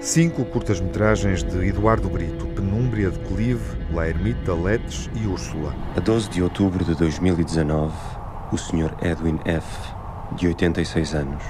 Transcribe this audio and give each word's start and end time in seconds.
Cinco 0.00 0.44
curtas-metragens 0.46 1.44
de 1.44 1.68
Eduardo 1.68 2.08
Brito, 2.08 2.46
Penúmbria 2.46 3.10
de 3.10 3.18
Clive, 3.20 3.60
La 3.92 4.08
Ermita, 4.08 4.54
Letes 4.54 5.08
e 5.14 5.26
Úrsula. 5.26 5.74
A 5.96 6.00
12 6.00 6.30
de 6.30 6.42
outubro 6.42 6.84
de 6.84 6.94
2019, 6.94 7.92
o 8.50 8.56
Sr. 8.56 8.94
Edwin 9.02 9.38
F., 9.44 9.66
de 10.32 10.48
86 10.48 11.14
anos, 11.14 11.42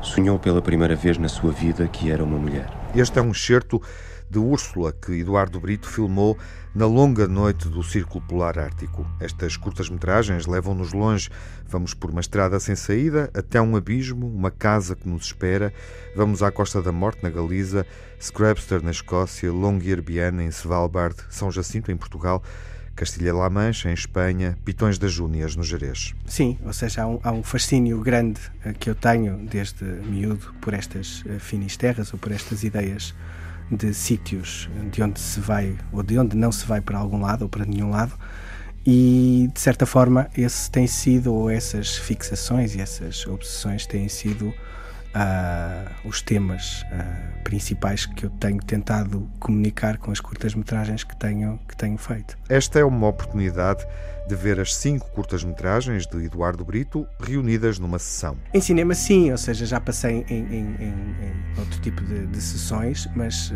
sonhou 0.00 0.38
pela 0.38 0.62
primeira 0.62 0.96
vez 0.96 1.18
na 1.18 1.28
sua 1.28 1.52
vida 1.52 1.86
que 1.88 2.10
era 2.10 2.24
uma 2.24 2.38
mulher. 2.38 2.68
Este 2.94 3.18
é 3.18 3.22
um 3.22 3.30
excerto 3.30 3.82
de 4.28 4.38
Úrsula 4.38 4.92
que 4.92 5.12
Eduardo 5.12 5.60
Brito 5.60 5.88
filmou 5.88 6.36
na 6.74 6.86
longa 6.86 7.26
noite 7.26 7.68
do 7.68 7.82
Círculo 7.82 8.24
Polar 8.26 8.58
Ártico. 8.58 9.06
Estas 9.20 9.56
curtas-metragens 9.56 10.46
levam-nos 10.46 10.92
longe. 10.92 11.30
Vamos 11.66 11.94
por 11.94 12.10
uma 12.10 12.20
estrada 12.20 12.58
sem 12.60 12.74
saída, 12.74 13.30
até 13.34 13.60
um 13.60 13.76
abismo, 13.76 14.26
uma 14.26 14.50
casa 14.50 14.96
que 14.96 15.08
nos 15.08 15.26
espera. 15.26 15.72
Vamos 16.14 16.42
à 16.42 16.50
Costa 16.50 16.82
da 16.82 16.92
Morte, 16.92 17.22
na 17.22 17.30
Galiza, 17.30 17.86
Scrabster, 18.20 18.82
na 18.82 18.90
Escócia, 18.90 19.52
Longyearbyen, 19.52 20.40
em 20.40 20.48
Svalbard, 20.48 21.16
São 21.30 21.50
Jacinto, 21.50 21.90
em 21.90 21.96
Portugal. 21.96 22.42
Castilha-La 22.96 23.50
Mancha, 23.50 23.90
em 23.90 23.92
Espanha, 23.92 24.56
Pitões 24.64 24.98
das 24.98 25.12
Júnias, 25.12 25.54
no 25.54 25.62
Jerez. 25.62 26.14
Sim, 26.24 26.58
ou 26.64 26.72
seja, 26.72 27.02
há 27.02 27.06
um, 27.06 27.20
há 27.22 27.30
um 27.30 27.42
fascínio 27.42 28.00
grande 28.00 28.40
uh, 28.64 28.72
que 28.72 28.88
eu 28.88 28.94
tenho 28.94 29.36
desde 29.46 29.84
miúdo 29.84 30.54
por 30.62 30.72
estas 30.72 31.20
uh, 31.26 31.38
finisterras 31.38 32.12
ou 32.14 32.18
por 32.18 32.32
estas 32.32 32.64
ideias 32.64 32.75
de 33.70 33.92
sítios 33.92 34.68
de 34.92 35.02
onde 35.02 35.18
se 35.20 35.40
vai 35.40 35.76
ou 35.92 36.02
de 36.02 36.18
onde 36.18 36.36
não 36.36 36.52
se 36.52 36.66
vai 36.66 36.80
para 36.80 36.98
algum 36.98 37.20
lado 37.20 37.42
ou 37.42 37.48
para 37.48 37.64
nenhum 37.64 37.90
lado. 37.90 38.12
E 38.86 39.50
de 39.52 39.60
certa 39.60 39.84
forma 39.84 40.28
esse 40.36 40.70
tem 40.70 40.86
sido 40.86 41.34
ou 41.34 41.50
essas 41.50 41.96
fixações 41.96 42.74
e 42.74 42.80
essas 42.80 43.26
obsessões 43.26 43.86
têm 43.86 44.08
sido 44.08 44.54
uh, 45.14 46.08
os 46.08 46.22
temas 46.22 46.82
uh, 46.82 47.42
principais 47.44 48.06
que 48.06 48.26
eu 48.26 48.30
tenho 48.30 48.58
tentado 48.58 49.28
comunicar 49.38 49.98
com 49.98 50.10
as 50.10 50.20
curtas-metragens 50.20 51.04
que 51.04 51.16
tenho, 51.16 51.58
que 51.68 51.76
tenho 51.76 51.96
feito. 51.96 52.36
Esta 52.48 52.78
é 52.78 52.84
uma 52.84 53.06
oportunidade 53.08 53.86
de 54.26 54.34
ver 54.34 54.58
as 54.58 54.74
cinco 54.74 55.08
curtas-metragens 55.12 56.06
de 56.06 56.24
Eduardo 56.24 56.64
Brito 56.64 57.06
reunidas 57.20 57.78
numa 57.78 57.98
sessão. 57.98 58.36
Em 58.52 58.60
cinema, 58.60 58.94
sim, 58.94 59.30
ou 59.30 59.38
seja, 59.38 59.64
já 59.64 59.80
passei 59.80 60.24
em, 60.28 60.34
em, 60.34 60.76
em, 60.80 61.34
outro 61.58 61.80
tipo 61.80 62.02
de, 62.02 62.26
de 62.26 62.40
sessões, 62.40 63.08
mas 63.14 63.50
uh, 63.50 63.54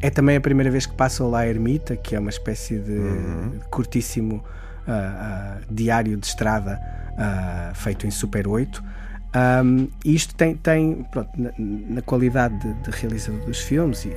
é 0.00 0.08
também 0.08 0.36
a 0.36 0.40
primeira 0.40 0.70
vez 0.70 0.86
que 0.86 0.94
passo 0.94 1.28
lá 1.28 1.40
a 1.40 1.48
Ermita, 1.48 1.96
que 1.96 2.16
é 2.16 2.20
uma 2.20 2.30
espécie 2.30 2.78
de 2.78 2.92
uhum. 2.92 3.60
curtíssimo 3.70 4.36
uh, 4.36 4.90
uh, 4.90 5.64
diário 5.70 6.16
de 6.16 6.26
estrada 6.26 6.80
feito 7.74 8.06
em 8.06 8.12
Super 8.12 8.46
8. 8.46 8.80
Um, 9.34 9.88
isto 10.04 10.34
tem, 10.34 10.56
tem 10.56 11.06
pronto, 11.10 11.30
na, 11.36 11.50
na, 11.58 12.02
qualidade 12.02 12.58
de, 12.58 12.72
de, 12.82 12.90
realizador 12.90 13.44
dos 13.44 13.60
filmes, 13.60 14.06
e, 14.06 14.12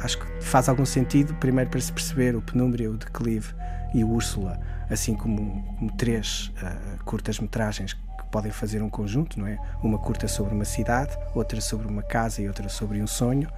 acho 0.00 0.18
que 0.18 0.44
faz 0.44 0.68
algum 0.68 0.86
sentido, 0.86 1.34
primeiro 1.34 1.68
para 1.68 1.80
se 1.80 1.92
perceber 1.92 2.36
o 2.36 2.40
Penumbra, 2.40 2.88
o 2.88 2.96
Declive 2.96 3.52
e 3.92 4.04
o 4.04 4.10
Úrsula 4.10 4.60
assim 4.92 5.14
como, 5.14 5.62
como 5.78 5.90
três 5.92 6.52
uh, 6.62 7.04
curtas-metragens 7.04 7.94
que 7.94 8.24
podem 8.30 8.52
fazer 8.52 8.82
um 8.82 8.90
conjunto, 8.90 9.40
não 9.40 9.46
é? 9.46 9.58
Uma 9.82 9.98
curta 9.98 10.28
sobre 10.28 10.54
uma 10.54 10.64
cidade, 10.64 11.16
outra 11.34 11.60
sobre 11.60 11.86
uma 11.86 12.02
casa 12.02 12.42
e 12.42 12.48
outra 12.48 12.68
sobre 12.68 13.02
um 13.02 13.06
sonho. 13.06 13.48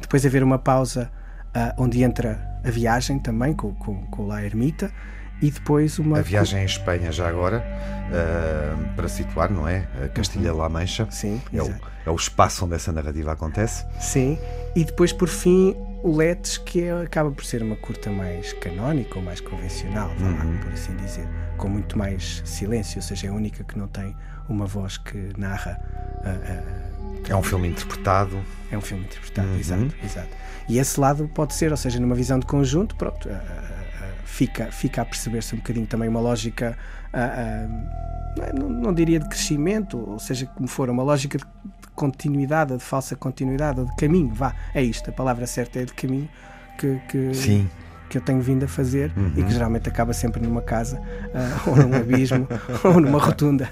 Depois 0.00 0.24
haver 0.24 0.42
uma 0.42 0.58
pausa 0.58 1.10
uh, 1.48 1.82
onde 1.82 2.02
entra 2.02 2.60
a 2.64 2.70
viagem 2.70 3.18
também 3.18 3.54
com, 3.54 3.74
com, 3.74 4.06
com 4.06 4.26
La 4.26 4.42
Ermita 4.42 4.92
e 5.42 5.50
depois 5.50 5.98
uma. 5.98 6.18
A 6.18 6.22
viagem 6.22 6.62
em 6.62 6.64
Espanha, 6.64 7.10
já 7.12 7.28
agora, 7.28 7.64
uh, 8.08 8.94
para 8.94 9.08
situar, 9.08 9.50
não 9.50 9.68
é? 9.68 9.86
Castilha-La 10.14 10.68
Mancha. 10.68 11.06
Sim, 11.10 11.40
é 11.52 11.62
o, 11.62 11.74
é 12.06 12.10
o 12.10 12.16
espaço 12.16 12.64
onde 12.64 12.74
essa 12.74 12.92
narrativa 12.92 13.32
acontece. 13.32 13.84
Sim, 13.98 14.38
e 14.74 14.84
depois, 14.84 15.12
por 15.12 15.28
fim, 15.28 15.76
o 16.02 16.16
Letes, 16.16 16.58
que 16.58 16.82
é, 16.82 17.02
acaba 17.02 17.30
por 17.30 17.44
ser 17.44 17.62
uma 17.62 17.76
curta 17.76 18.10
mais 18.10 18.52
canónica 18.54 19.18
ou 19.18 19.24
mais 19.24 19.40
convencional, 19.40 20.10
uhum. 20.20 20.58
por 20.58 20.72
assim 20.72 20.94
dizer, 20.96 21.26
com 21.56 21.68
muito 21.68 21.96
mais 21.96 22.42
silêncio, 22.44 22.98
ou 22.98 23.02
seja, 23.02 23.28
é 23.28 23.30
a 23.30 23.32
única 23.32 23.64
que 23.64 23.78
não 23.78 23.88
tem 23.88 24.14
uma 24.48 24.66
voz 24.66 24.98
que 24.98 25.30
narra. 25.38 25.80
Uh, 26.20 27.30
uh, 27.30 27.30
é 27.30 27.34
um 27.34 27.42
filme 27.42 27.68
interpretado. 27.68 28.38
É 28.70 28.76
um 28.76 28.82
filme 28.82 29.04
interpretado, 29.04 29.48
uhum. 29.48 29.58
exato, 29.58 29.94
exato. 30.04 30.28
E 30.68 30.78
esse 30.78 31.00
lado 31.00 31.26
pode 31.34 31.54
ser, 31.54 31.70
ou 31.70 31.76
seja, 31.76 31.98
numa 31.98 32.14
visão 32.14 32.38
de 32.38 32.46
conjunto, 32.46 32.96
pronto, 32.96 33.28
uh, 33.28 33.32
fica, 34.24 34.70
fica 34.72 35.02
a 35.02 35.04
perceber-se 35.04 35.54
um 35.54 35.58
bocadinho 35.58 35.86
também 35.86 36.08
uma 36.08 36.20
lógica. 36.20 36.76
Não, 38.52 38.68
não, 38.68 38.92
diria 38.92 39.20
de 39.20 39.28
crescimento, 39.28 39.96
ou 39.96 40.18
seja, 40.18 40.46
como 40.46 40.66
for, 40.66 40.90
uma 40.90 41.04
lógica 41.04 41.38
de 41.38 41.44
continuidade, 41.94 42.76
de 42.76 42.82
falsa 42.82 43.14
continuidade, 43.14 43.84
de 43.84 43.94
caminho, 43.96 44.34
vá, 44.34 44.52
é 44.74 44.82
isto, 44.82 45.08
a 45.08 45.12
palavra 45.12 45.46
certa 45.46 45.78
é 45.78 45.84
de 45.84 45.92
caminho 45.92 46.28
que, 46.76 47.00
que, 47.08 47.34
Sim. 47.34 47.70
Que 48.14 48.18
eu 48.18 48.22
tenho 48.22 48.40
vindo 48.40 48.64
a 48.64 48.68
fazer 48.68 49.12
uhum. 49.16 49.32
e 49.36 49.42
que 49.42 49.50
geralmente 49.50 49.88
acaba 49.88 50.12
sempre 50.12 50.40
numa 50.40 50.62
casa, 50.62 51.00
uh, 51.00 51.70
ou 51.70 51.76
num 51.76 51.96
abismo, 51.96 52.46
ou 52.84 53.00
numa 53.00 53.18
rotunda. 53.18 53.68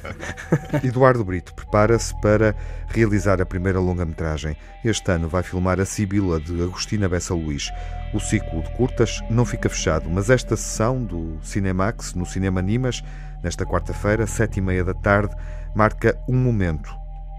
Eduardo 0.83 1.25
Brito 1.25 1.55
prepara-se 1.55 2.13
para 2.21 2.53
realizar 2.89 3.41
a 3.41 3.47
primeira 3.47 3.79
longa-metragem. 3.79 4.57
Este 4.85 5.13
ano 5.13 5.29
vai 5.29 5.45
filmar 5.45 5.79
A 5.79 5.85
Sibila, 5.85 6.41
de 6.41 6.61
Agostina 6.61 7.09
Bessa 7.09 7.33
Luís. 7.33 7.71
O 8.13 8.19
ciclo 8.19 8.63
de 8.63 8.71
curtas 8.71 9.23
não 9.31 9.45
fica 9.45 9.69
fechado, 9.69 10.11
mas 10.11 10.29
esta 10.29 10.57
sessão 10.57 11.01
do 11.05 11.39
Cinemax, 11.41 12.15
no 12.15 12.27
Cinema 12.27 12.61
Nimas, 12.61 13.01
nesta 13.45 13.65
quarta-feira, 13.65 14.27
sete 14.27 14.57
e 14.57 14.61
meia 14.61 14.83
da 14.83 14.93
tarde, 14.93 15.37
marca 15.73 16.19
um 16.29 16.37
momento 16.37 16.93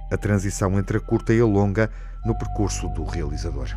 a 0.09 0.15
transição 0.15 0.79
entre 0.79 0.99
a 0.99 1.01
curta 1.01 1.33
e 1.33 1.41
a 1.41 1.45
longa 1.45 1.89
no 2.23 2.37
percurso 2.37 2.87
do 2.89 3.03
realizador. 3.03 3.67